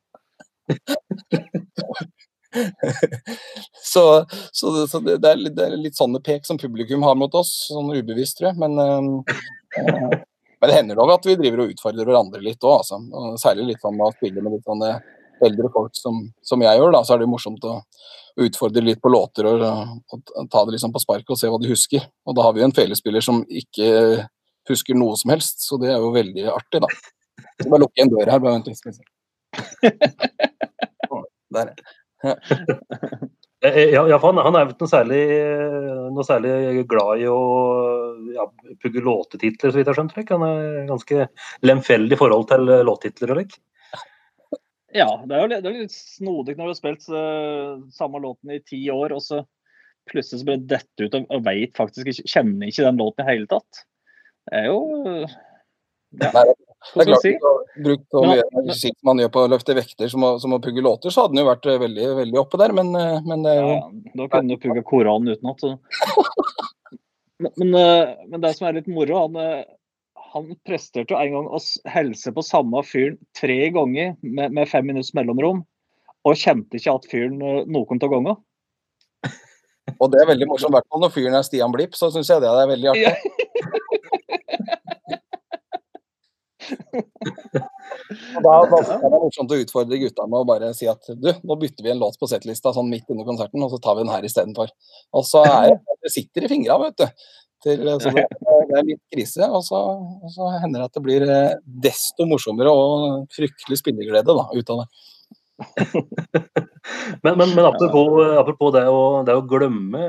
[3.89, 4.05] Så,
[4.53, 7.53] så, så det, er litt, det, er litt, sånne pek som publikum har mot oss,
[7.73, 8.59] sånn ubevisst, tror jeg.
[8.61, 10.19] Men, øh,
[10.59, 13.01] men det hender nok at vi driver og utfordrer hverandre litt òg, altså.
[13.41, 14.97] Særlig litt sånn med å spille med litt sånne
[15.45, 17.77] eldre folk som, som jeg gjør, da, så er det jo morsomt å
[18.43, 19.63] utfordre litt på låter og,
[20.15, 22.05] og ta det liksom på sparket og se hva de husker.
[22.27, 23.89] Og da har vi jo en felespiller som ikke
[24.69, 26.91] husker noe som helst, så det er jo veldig artig, da.
[27.59, 28.79] Så bare lukke en døra her, bare vent litt.
[28.79, 29.05] skal vi se.
[31.55, 31.73] Der.
[32.25, 32.35] Eh,
[33.61, 35.23] Ja, ja, for han, han er jo ikke noe særlig,
[36.15, 37.39] noe særlig glad i å
[38.37, 38.45] ja,
[38.79, 40.15] pugge låtetitler, så vidt jeg har skjønt.
[40.31, 41.27] Han er ganske
[41.67, 43.57] lemfeldig i forhold til eh, låttitler og lik.
[44.95, 48.23] Ja, det er jo litt, det er litt snodig når du har spilt eh, samme
[48.23, 49.43] låten i ti år, og så
[50.09, 53.31] plutselig så bare dette ut og, og vet faktisk ikke, kjenner ikke den låten i
[53.33, 53.85] hele tatt.
[54.49, 54.79] Det er jo
[56.23, 56.47] Ja,
[56.95, 57.33] Det er klart, si?
[57.85, 60.61] brukt så mye energi som man gjør på å løfte vekter som å, som å
[60.63, 63.43] pugge låter, så hadde den jo vært eh, veldig, veldig oppe der, men, eh, men
[63.45, 63.81] det er jo Ja,
[64.21, 65.65] da kunne du pugga Koranen utenat.
[65.65, 65.75] så.
[67.39, 69.61] Men, men, eh, men det som er litt moro, han, eh,
[70.33, 74.89] han presterte jo en gang å helse på samme fyren tre ganger med, med fem
[74.91, 75.61] minutts mellomrom,
[76.27, 78.35] og kjente ikke at fyren eh, noen av gangene.
[80.03, 82.29] Og det er veldig morsomt, i hvert fall når fyren er Stian Blipp, så syns
[82.35, 83.07] jeg det er veldig artig.
[83.07, 83.13] Ja.
[88.39, 91.29] Og da, da er det morsomt å utfordre gutta med å bare si at du,
[91.33, 94.05] nå bytter vi en låt på settlista sånn midt under konserten, og så tar vi
[94.05, 94.73] den her istedenfor.
[95.17, 97.07] Og så er det, sitter i fingra, vet du.
[97.65, 98.25] Til, så det,
[98.79, 101.57] er litt krise, og så, og så hender det at det blir eh,
[101.89, 104.89] desto morsommere og fryktelig spilleglede da, ut av det.
[107.25, 110.03] Men, men, men apropos, apropos det, å, det å glemme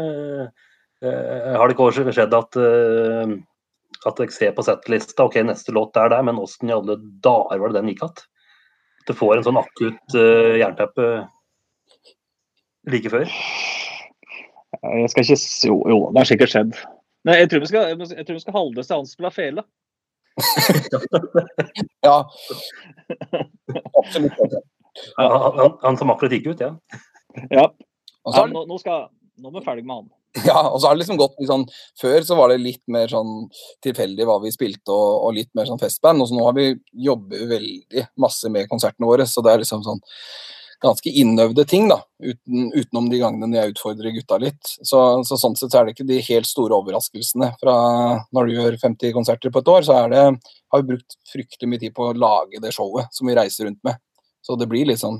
[1.02, 3.34] eh, Har det ikke også skjedd at eh,
[4.08, 7.60] at jeg ser på settlista, ok, neste låt er der, men åssen i alle dager
[7.60, 8.22] var det den gikk igjen?
[9.02, 11.10] At du får en sånn akutt uh, jernteppe
[12.90, 13.28] like før?
[14.80, 16.80] Jeg skal ikke Jo, jo det har sikkert skjedd.
[17.28, 19.68] Nei, jeg tror vi skal, jeg tror vi skal holde oss til han spiller fele.
[22.08, 22.24] Ja,
[24.00, 24.38] absolutt.
[25.18, 26.72] Han, han, han som akkurat gikk ut, ja.
[27.52, 27.66] Ja,
[28.48, 29.10] nå, nå, skal,
[29.40, 30.08] nå er vi ferdig med han.
[30.46, 31.64] Ja, og så har det liksom gått sånn
[31.98, 33.48] Før så var det litt mer sånn
[33.86, 36.22] tilfeldig hva vi spilte, og, og litt mer sånn festband.
[36.22, 36.70] Og så nå har vi
[37.08, 40.04] jobber veldig masse med konsertene våre, så det er liksom sånn
[40.80, 41.98] ganske innøvde ting, da.
[42.24, 44.62] Uten, utenom de gangene jeg utfordrer gutta litt.
[44.64, 47.76] Så, så sånn sett så er det ikke de helt store overraskelsene fra
[48.36, 51.72] når du gjør 50 konserter på et år, så er det har vi brukt fryktelig
[51.72, 54.00] mye tid på å lage det showet som vi reiser rundt med.
[54.46, 55.20] Så det blir litt sånn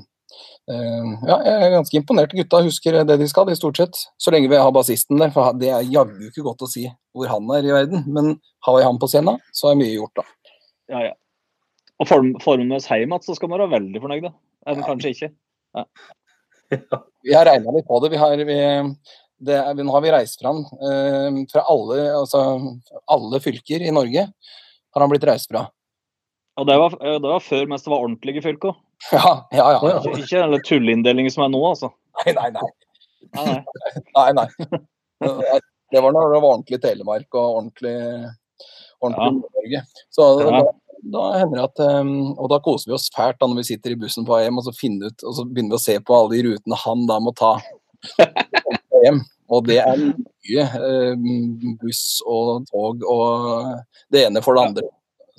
[0.70, 2.34] ja, jeg er ganske imponert.
[2.36, 4.02] Gutta husker det de skal, i stort sett.
[4.20, 6.84] Så lenge vi har bassisten der, for det er jaggu ikke godt å si
[7.16, 8.04] hvor han er i verden.
[8.06, 10.54] Men har vi han på scenen, så er mye gjort, da.
[10.90, 11.16] Ja, ja.
[12.00, 14.32] Og form, formen oss hjem igjen, så skal man være veldig fornøyde.
[14.68, 15.32] Eller kanskje ikke.
[17.26, 18.12] Vi har regna litt på det.
[18.14, 18.58] Vi har, vi,
[19.48, 22.44] det er, nå har vi reist fra han eh, fra alle, altså,
[23.10, 24.28] alle fylker i Norge.
[24.94, 25.66] Har han blitt reist fra.
[26.60, 28.74] Og det var, det var før mens det var ordentlige fylker.
[29.12, 30.02] Ja, ja, ja.
[30.12, 31.92] Ikke, den tulleinndelingen som er nå, altså.
[32.20, 32.68] Nei, nei, nei.
[34.16, 34.46] Nei, nei.
[35.90, 37.96] Det var når det var ordentlig Telemark og ordentlig,
[39.00, 39.30] ordentlig Ja.
[39.30, 39.82] Nord-Norge.
[40.10, 40.62] Så da,
[41.14, 43.94] da hender det at um, Og da koser vi oss fælt da når vi sitter
[43.94, 46.16] i bussen på hjem og så, finner ut, og så begynner vi å se på
[46.16, 47.54] alle de rutene han da må ta
[49.04, 49.22] hjem.
[49.50, 53.76] Og det er mye um, buss og tog og
[54.14, 54.90] det ene for det andre.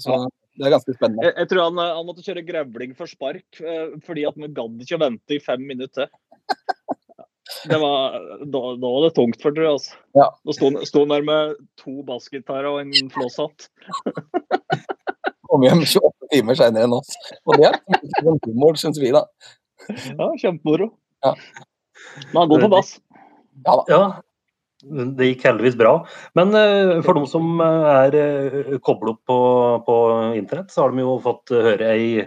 [0.01, 0.23] Så
[0.61, 1.25] det er ganske spennende.
[1.25, 4.83] Jeg, jeg tror han, han måtte kjøre grevling for spark, eh, fordi at vi gadd
[4.85, 6.19] ikke å vente i fem minutter til.
[7.67, 8.13] Det var,
[8.47, 9.67] da, da var det tungt for jeg.
[9.67, 9.97] Altså.
[10.15, 10.29] Ja.
[10.47, 13.67] Da sto han- sto han der med to bassgitarer og en flåshatt.
[15.51, 17.11] Kom hjem 28 timer senere enn oss.
[17.43, 19.25] Og det er humor, syns vi, da.
[19.89, 20.93] Ja, Kjempemoro.
[21.25, 21.33] Ja.
[22.31, 22.93] Men han går på bass.
[23.65, 23.83] Ja da.
[23.91, 23.99] Ja,
[24.81, 25.93] det gikk heldigvis bra.
[26.37, 29.39] Men eh, for de som eh, er uh, koblet opp på,
[29.87, 29.97] på
[30.39, 32.25] internett, så har de jo fått høre ei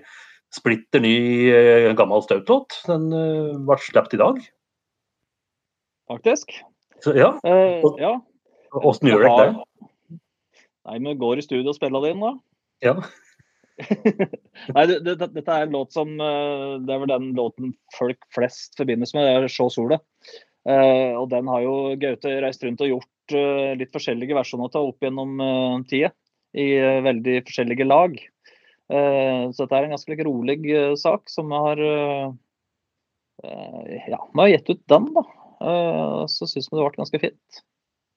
[0.54, 1.16] splitter ny
[1.98, 2.76] gammel Staut-låt.
[2.86, 3.08] Den
[3.66, 4.38] ble sluppet i dag.
[6.06, 6.54] faktisk.
[7.02, 8.12] Så, ja, Eh, ja.
[8.70, 10.18] Åssen gjør dere det?
[10.84, 12.32] Nei, vi går i studio og spiller det inn, da.
[12.84, 12.94] Ja.
[14.76, 18.78] Nei, det, det, dette er en låt som Det er vel den låten folk flest
[18.78, 19.98] forbindes med, det er 'Sjå sola'.
[20.64, 24.88] Eh, og den har jo Gaute reist rundt og gjort eh, litt forskjellige versjoner av
[24.88, 26.14] opp gjennom uh, tida.
[26.54, 28.14] I eh, veldig forskjellige lag.
[28.92, 32.26] Eh, så dette er en ganske rolig eh, sak som vi har eh,
[33.44, 35.24] eh, Ja, vi har gitt ut den, da.
[35.64, 37.62] Eh, så syns vi det ble ganske fint.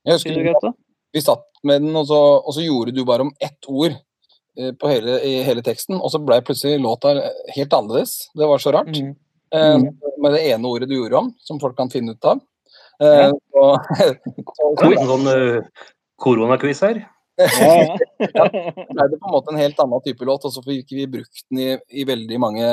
[0.08, 0.74] Jeg husker du,
[1.16, 4.74] vi satt med den, og så, og så gjorde du bare om ett ord eh,
[4.76, 7.16] på hele, i hele teksten, og så ble plutselig låta
[7.56, 8.28] helt annerledes.
[8.38, 8.92] Det var så rart.
[8.92, 9.16] Mm.
[9.54, 9.94] Eh, Mm.
[10.22, 12.42] med det ene ordet du gjorde om, som folk kan finne ut av.
[13.02, 13.68] Eh, Ja.
[14.02, 15.62] er sånn uh,
[16.20, 17.04] koronakviss her.
[17.38, 17.98] Ja, ja.
[18.18, 21.44] ble det på en måte en helt annen type låt, og så fikk vi brukt
[21.52, 21.68] den i,
[22.02, 22.70] i veldig mange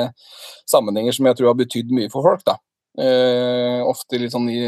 [0.65, 2.41] sammenhenger som jeg tror har betydd mye for folk.
[2.47, 2.57] da.
[2.97, 4.63] Eh, ofte litt sånn i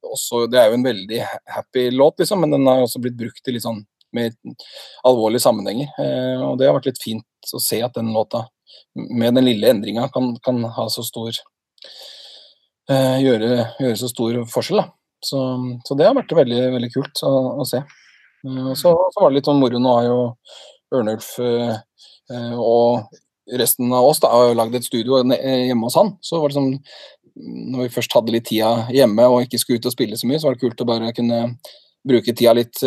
[0.00, 1.18] også, Det er jo en veldig
[1.52, 3.82] happy låt, liksom, men den har også blitt brukt i litt sånn
[4.16, 4.32] mer
[5.06, 5.92] alvorlige sammenhenger.
[6.00, 8.46] Eh, og det har vært litt fint å se at den låta,
[8.94, 11.30] med den lille endringa, kan, kan ha så stor
[12.90, 14.82] eh, gjøre, gjøre så stor forskjell.
[15.24, 15.40] Så,
[15.84, 17.82] så det har vært veldig, veldig kult å, å se.
[18.46, 19.82] Eh, så, så var det litt sånn moro.
[19.82, 20.20] Nå har jo
[20.96, 21.76] Ørnulf eh,
[22.58, 23.10] og
[23.60, 26.14] resten av oss da, har lagd et studio hjemme hos han.
[26.22, 26.74] Så var det sånn
[27.40, 30.40] når vi først hadde litt tida hjemme og ikke skulle ut og spille så mye,
[30.42, 31.38] så var det kult å bare kunne
[32.06, 32.82] bruke tida litt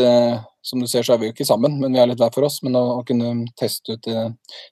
[0.63, 2.47] Som du ser, så er vi jo ikke sammen, men vi er litt hver for
[2.47, 2.61] oss.
[2.63, 4.29] Men å, å kunne teste ut det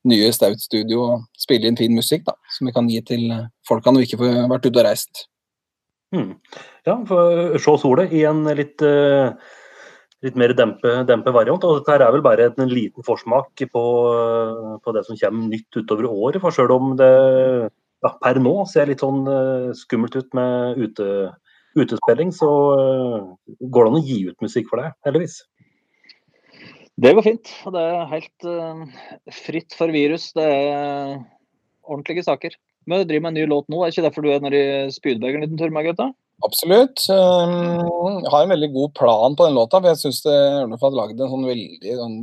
[0.07, 3.91] nye Staut-studio og spille inn fin musikk da, som vi kan gi til folkene folka
[3.91, 5.25] når vi ikke får vært ute og reist.
[6.11, 6.31] Hmm.
[6.87, 9.31] Ja, for se solet i en litt, eh,
[10.23, 11.63] litt mer dempe, dempe variant.
[11.63, 15.47] Og dette her er vel bare en liten forsmak på, eh, på det som kommer
[15.47, 16.41] nytt utover året.
[16.41, 21.31] For selv om det ja, per nå ser litt sånn eh, skummelt ut med ute,
[21.77, 25.41] utespilling, så eh, går det an å gi ut musikk for det, heldigvis.
[27.01, 27.51] Det går fint.
[27.65, 28.81] og Det er helt uh,
[29.33, 30.29] fritt for virus.
[30.37, 31.15] Det er
[31.81, 32.53] ordentlige saker.
[32.85, 34.93] Men du driver med en ny låt nå, er ikke derfor du er nede i
[34.93, 36.11] spydbegeren en liten tur med gutta?
[36.45, 37.03] Absolutt.
[37.13, 39.81] Um, Jeg har en veldig god plan på den låta.
[39.81, 42.15] for Jeg syns Ørnulf har lagd en sånn veldig sånn,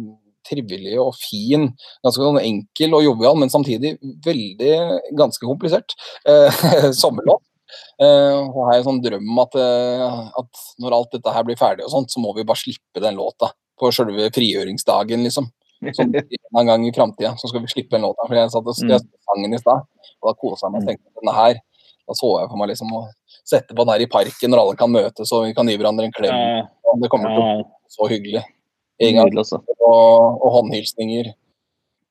[0.49, 1.69] trivelig og fin,
[2.07, 4.73] ganske sånn enkel og jovial, men samtidig veldig
[5.19, 5.95] ganske komplisert
[6.27, 6.51] uh,
[7.03, 7.45] sommerlåt.
[8.01, 11.85] Uh, og har en sånn drøm at, uh, at når alt dette her blir ferdig,
[11.85, 15.49] og sånt, så må vi bare slippe den låta på selve frigjøringsdagen, liksom.
[15.95, 16.15] Sånn
[16.59, 18.27] en gang i framtida så skal vi slippe den låta.
[18.27, 19.87] For jeg satt og skrev sangen i stad,
[20.19, 21.59] og da kosa jeg meg og tenkte at denne her
[22.09, 23.03] Da så jeg for meg liksom å
[23.45, 26.07] sette på den her i parken når alle kan møtes og vi kan gi hverandre
[26.09, 26.39] en klem.
[26.89, 28.45] Og Det kommer til å bli så hyggelig.
[29.05, 29.61] En gang altså.
[29.77, 31.29] og, og håndhilsninger.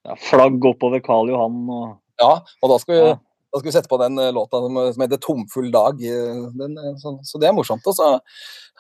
[0.08, 1.88] Ja, flagg oppover Karl Johan og
[2.22, 2.30] Ja,
[2.62, 5.68] og da skal vi, da skal vi sette på den eh, låta som, heter 'Tomfull
[5.74, 6.06] dag'.
[6.06, 7.86] eh, Den, eh, så, så det er morsomt.
[7.86, 8.20] Og så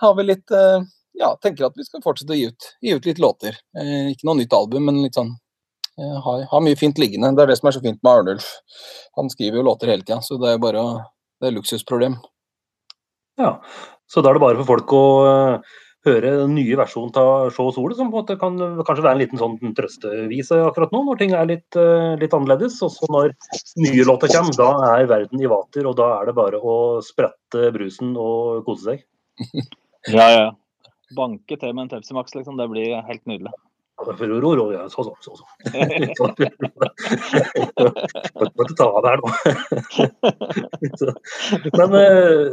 [0.01, 0.53] har vi litt
[1.17, 3.57] Ja, tenker at vi skal fortsette å gi ut, gi ut litt låter.
[3.79, 5.31] Eh, ikke noe nytt album, men litt sånn
[5.97, 7.33] eh, har, har mye fint liggende.
[7.37, 8.51] Det er det som er så fint med Arnulf.
[9.17, 10.85] Han skriver jo låter hele tida, så det er bare
[11.37, 12.15] Det er luksusproblem.
[13.37, 13.59] Ja,
[14.09, 15.75] Så da er det bare for folk å uh,
[16.07, 19.21] høre den nye versjonen av Sjå Sole, som på en måte kan kanskje være en
[19.21, 22.79] liten sånn trøstevise akkurat nå, når ting er litt, uh, litt annerledes.
[22.85, 23.35] Også når
[23.83, 27.69] nye låter kommer, da er verden i vater, og da er det bare å sprette
[27.75, 29.05] brusen og kose seg.
[30.07, 30.43] Ja, ja.
[31.15, 32.57] Banke til med en Pepsi Max, liksom.
[32.59, 33.53] Det blir helt nydelig.
[33.97, 35.31] Så, så, så,
[36.17, 36.25] så.
[38.37, 39.29] Må ikke ta av det her nå.
[41.79, 42.43] Men eh,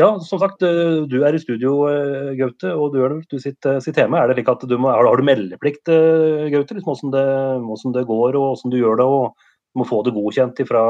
[0.00, 3.62] ja, som sagt, eh, du er i studio, eh, Gaute, og du, gjør du sitt,
[3.84, 4.18] sitt tema.
[4.18, 6.74] Er det slik at du må, har, du meldeplikt, Gaute?
[6.74, 7.26] Liksom, hvordan, det,
[7.68, 10.84] hvordan det går, og hvordan du gjør det, og må få det godkjent ifra,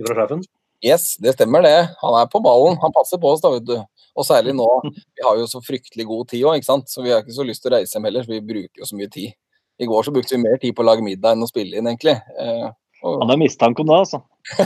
[0.00, 0.40] ifra sjefen?
[0.82, 1.76] Yes, det stemmer det.
[2.02, 2.76] Han er på ballen.
[2.82, 3.76] Han passer på oss, da, vet du.
[4.18, 4.66] Og særlig nå.
[5.16, 6.90] Vi har jo så fryktelig god tid òg, ikke sant.
[6.90, 8.88] Så vi har ikke så lyst til å reise hjem heller, for vi bruker jo
[8.90, 9.32] så mye tid.
[9.80, 11.88] I går så brukte vi mer tid på å lage middag enn å spille inn,
[11.88, 12.18] egentlig.
[12.38, 12.66] Eh,
[13.02, 14.20] og, Han har mistanke om det, altså.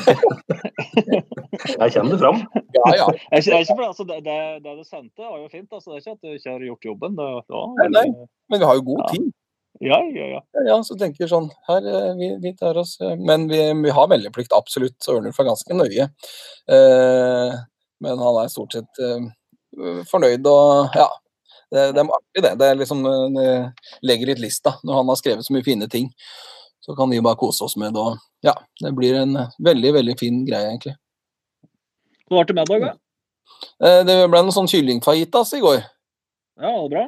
[1.81, 2.41] jeg kjenner det fram.
[2.77, 3.07] ja, ja.
[3.33, 5.69] Jeg, jeg, er altså, det, det, det du sendte, var jo fint.
[5.73, 5.93] altså.
[5.93, 7.17] Det er ikke at du ikke har gjort jobben.
[7.21, 8.07] Det, ja, Nei, nei.
[8.53, 9.11] Men vi har jo god Ja.
[9.15, 9.29] tid.
[9.81, 10.41] Ja, ja, ja.
[10.67, 13.93] Ja, så tenker vi sånn her, eh, vi, vi tar oss eh, Men vi, vi
[13.93, 14.97] har meldeplikt, absolutt.
[15.05, 16.09] Så Ørnulf er ganske nøye.
[16.73, 17.57] Eh,
[18.05, 19.29] men han er stort sett eh,
[20.11, 21.09] fornøyd og ja.
[21.67, 22.53] Det, det er artig, det.
[22.61, 25.89] Det, er liksom, eh, det legger litt lista når han har skrevet så mye fine
[25.91, 26.13] ting.
[26.81, 28.03] Så kan vi bare kose oss med det.
[28.03, 30.95] Og ja, det blir en veldig, veldig fin greie, egentlig.
[32.31, 32.95] Hva var til middag, da?
[33.83, 35.81] Eh, det ble en sånn kyllingfajitas i går.
[35.83, 37.05] Ja, det var bra.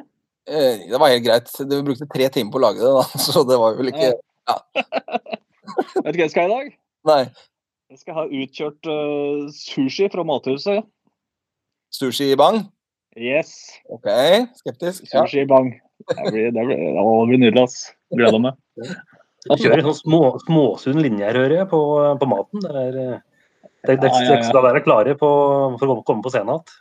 [0.49, 1.51] Eh, det var helt greit.
[1.59, 3.05] Du vi brukte tre timer på å lage det, da.
[3.27, 4.15] Så det var vel ikke
[6.03, 6.71] Vet du hva jeg skal i dag?
[7.09, 7.21] Nei.
[7.89, 10.85] Jeg skal ha utkjørt uh, sushi fra Mathuset.
[11.93, 12.63] Sushi i bang?
[13.17, 13.53] Yes.
[13.89, 14.09] OK,
[14.57, 15.05] skeptisk.
[15.09, 15.71] Sushi i bang.
[16.09, 17.77] Det blir, det blir, det blir nydelig, ass.
[18.13, 18.57] Gleder meg.
[19.45, 21.81] Du kjører sånn små, småsunn linje her, hører jeg, på,
[22.21, 22.65] på maten.
[22.65, 24.39] Det er, det, det, det, det, det, ja.
[24.49, 25.29] skal være klare på,
[25.81, 26.77] for å komme på scenen igjen.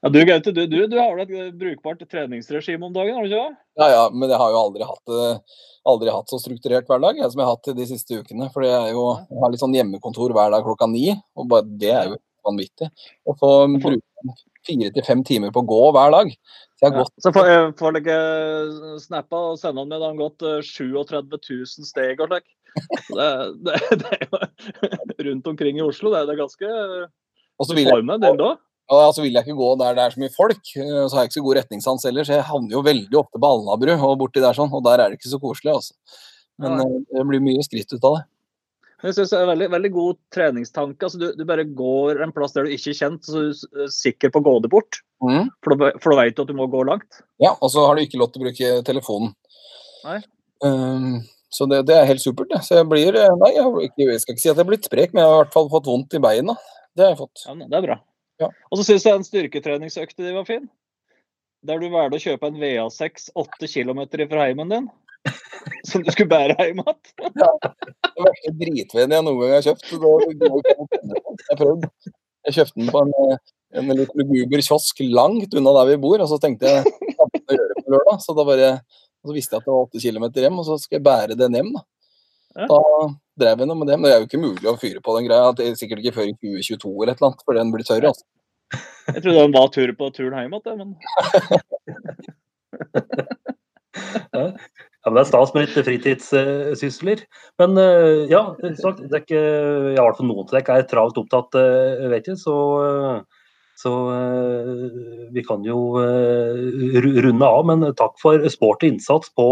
[0.00, 3.28] Ja, du Gaute, du, du, du har vel et brukbart treningsregime om dagen, har du
[3.28, 3.56] ikke det?
[3.82, 5.12] Ja, ja, men jeg har jo aldri hatt,
[5.92, 8.48] aldri hatt så strukturert hverdag jeg, som jeg har hatt de siste ukene.
[8.54, 11.92] For jeg, jo, jeg har litt sånn hjemmekontor hver dag klokka ni, og bare det
[11.92, 12.16] er jo
[12.48, 12.88] vanvittig.
[13.28, 14.38] Og så bruker jeg
[14.70, 16.32] fire til fem timer på å gå hver dag.
[16.32, 17.04] Så jeg har Ja.
[17.04, 18.16] gått Så får jeg får like,
[19.04, 22.48] snappa og sende han med da har han gått eh, 37 000 steg og slik.
[23.12, 23.28] Det,
[23.68, 26.12] det, det er jo rundt omkring i Oslo.
[26.14, 26.72] Det er, det er ganske
[27.60, 28.08] Og så vil jeg,
[28.90, 30.72] Og så vil jeg ikke gå der det er så mye folk.
[30.74, 33.30] eh, Så har jeg ikke så god retningssans heller, så jeg havner jo veldig opp
[33.36, 35.94] på Alnabru og borti der sånn, og der er det ikke så koselig, altså.
[36.60, 36.86] Men Nei.
[36.86, 38.24] eh, det blir mye skritt ut av det.
[39.00, 41.06] Jeg synes det er veldig, veldig god treningstanke.
[41.06, 43.94] Altså, du, du bare går en plass der du ikke er kjent, så du er
[43.94, 44.98] sikker på å gå det bort.
[45.24, 45.48] Mm.
[45.64, 47.22] For da, for da vet du at du må gå langt.
[47.40, 49.32] Ja, og så har du ikke lov til å bruke telefonen.
[50.04, 50.18] Nei.
[50.60, 52.60] Um, så det, det er helt supert, det.
[52.66, 55.14] Så jeg blir eh, Nei, jeg, jeg skal ikke si at jeg har blitt sprek,
[55.14, 56.58] men jeg har i hvert fall fått vondt i beina.
[56.92, 57.46] Det har jeg fått.
[57.48, 57.96] Ja, det er bra.
[58.40, 58.48] Ja.
[58.70, 60.66] Og så syns jeg den styrketreningsøkta di var fin.
[61.66, 64.00] Der du valgte å kjøpe en VA6 8 km
[64.30, 64.88] fra heimen din.
[65.88, 67.00] Som du skulle bære hjem igjen.
[67.20, 69.92] Det verste dritvenn jeg noen gang har kjøpt.
[70.00, 70.14] å.
[71.50, 71.90] Jeg prøvde.
[72.48, 73.12] Jeg kjøpte den på en,
[73.76, 76.94] en litt luguber kiosk langt unna der vi bor, og så tenkte jeg
[77.50, 78.22] jeg gjøre på lørdag?
[78.24, 78.70] Så da bare
[79.20, 81.58] så visste jeg at det var 8 kilometer hjem, og så skal jeg bære den
[81.60, 81.74] hjem.
[81.76, 81.99] Da, Ja.
[82.56, 82.80] Da
[83.40, 83.96] drev vi nå med det.
[83.98, 85.54] Men det er jo ikke mulig å fyre på den greia.
[85.56, 88.08] Det er sikkert ikke før i 2022 eller et eller annet, for den blir tørr.
[88.10, 88.24] Altså.
[89.10, 90.90] Jeg trodde den var tur på turen hjem igjen, men
[95.00, 97.22] Ja, men Det er stas med litt fritidssysler.
[97.60, 98.42] Men eh, ja,
[98.78, 99.44] sagt, det er ikke,
[99.94, 103.46] i hvert fall noen trekk er travelt opptatt, eh, vet jeg, så, eh,
[103.80, 103.94] så
[105.32, 107.64] vi kan jo runde av.
[107.70, 109.48] Men takk for sporty innsats på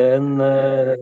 [0.00, 0.92] en eh,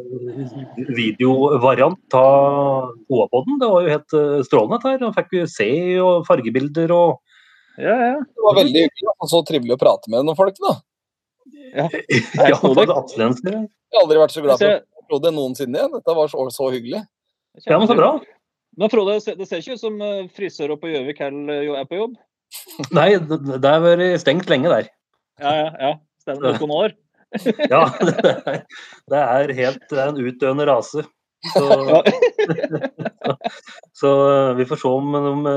[0.97, 3.59] videovariant av Oapoden.
[3.61, 5.01] Det var jo helt eh, strålende dette her.
[5.03, 5.71] Da fikk vi se
[6.03, 7.21] og fargebilder og
[7.75, 8.19] ja, ja.
[8.23, 9.15] Det var veldig hyggelig.
[9.19, 10.59] og Så trivelig å prate med noen folk.
[10.63, 10.75] da.
[11.75, 11.89] Ja,
[12.53, 13.55] ja det atlenske.
[13.55, 15.97] Jeg har aldri vært så glad for Frode det noensinne igjen.
[15.99, 17.03] Dette var så, så hyggelig.
[17.67, 18.13] Ja, men så bra.
[18.79, 21.99] Men Frode, det ser- ikke ut som frisøra frisører på Gjøvik heller jo er på
[21.99, 22.15] jobb?
[22.95, 24.89] Nei, det det har vært stengt lenge der.
[25.43, 25.69] Ja, ja.
[25.83, 25.93] ja.
[26.25, 26.57] Stemmer.
[26.63, 26.95] Noen år.
[27.73, 28.65] Ja, det er,
[29.11, 31.05] det er helt det er en utdøende rase.
[31.53, 31.65] Så,
[34.01, 35.49] så eh, vi får se om om,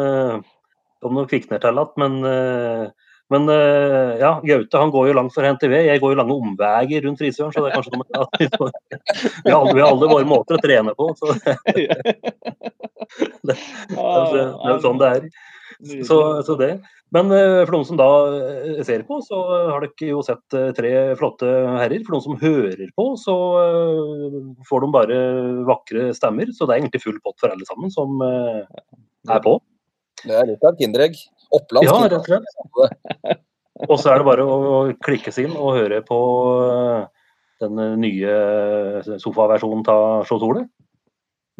[1.05, 1.93] om noe kvikner til igjen.
[2.01, 2.85] Men, eh,
[3.33, 5.87] men eh, ja, Gaute han går jo langt for å hente ved.
[5.89, 8.47] Jeg går jo lange omveier rundt frisøren, så det er kanskje noe med at vi,
[8.55, 8.69] får,
[9.43, 11.11] vi, har, vi har alle våre måter å trene på.
[11.19, 11.87] Så det,
[13.43, 15.29] det, det, det er jo sånn det er.
[15.79, 16.71] Så, så det.
[17.13, 20.71] Men eh, for noen som da eh, ser på, så har dere jo sett eh,
[20.75, 22.03] tre flotte herrer.
[22.03, 23.35] For noen som hører på, så
[24.67, 25.19] får de bare
[25.67, 26.51] vakre stemmer.
[26.55, 29.57] Så det er egentlig full pott for alle sammen som er på.
[30.23, 31.19] Det er litt av et kinderegg.
[31.55, 33.43] Opplandsk Ja, rett og slett.
[33.91, 36.17] Og så er det bare å klikke seg inn og høre på
[37.61, 38.31] den nye
[39.21, 40.63] sofaversjonen av Sjå Sole.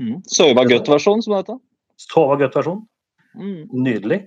[0.01, 0.23] Mm.
[0.25, 1.59] Søva Gutt-versjonen, som det heter.
[2.01, 2.81] Sova godt-versjon.
[3.37, 3.63] Mm.
[3.85, 4.19] Nydelig.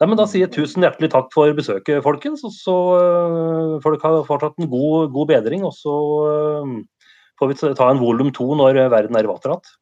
[0.00, 2.42] Nei, men Da sier jeg tusen hjertelig takk for besøket, folkens.
[2.46, 5.66] Og så øh, får dere fortsatt en god, god bedring.
[5.68, 5.94] Og så
[6.32, 6.74] øh,
[7.40, 9.76] får vi ta en volum to når verden er i vater igjen.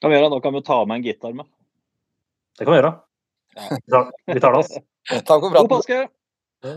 [0.00, 1.48] Kan vi gjøre, da kan vi ta med en gitar med.
[2.58, 2.92] Det kan vi gjøre.
[3.56, 4.76] Vi tar, vi tar det oss.
[5.28, 5.72] Takk for God praten.
[5.72, 6.76] påske!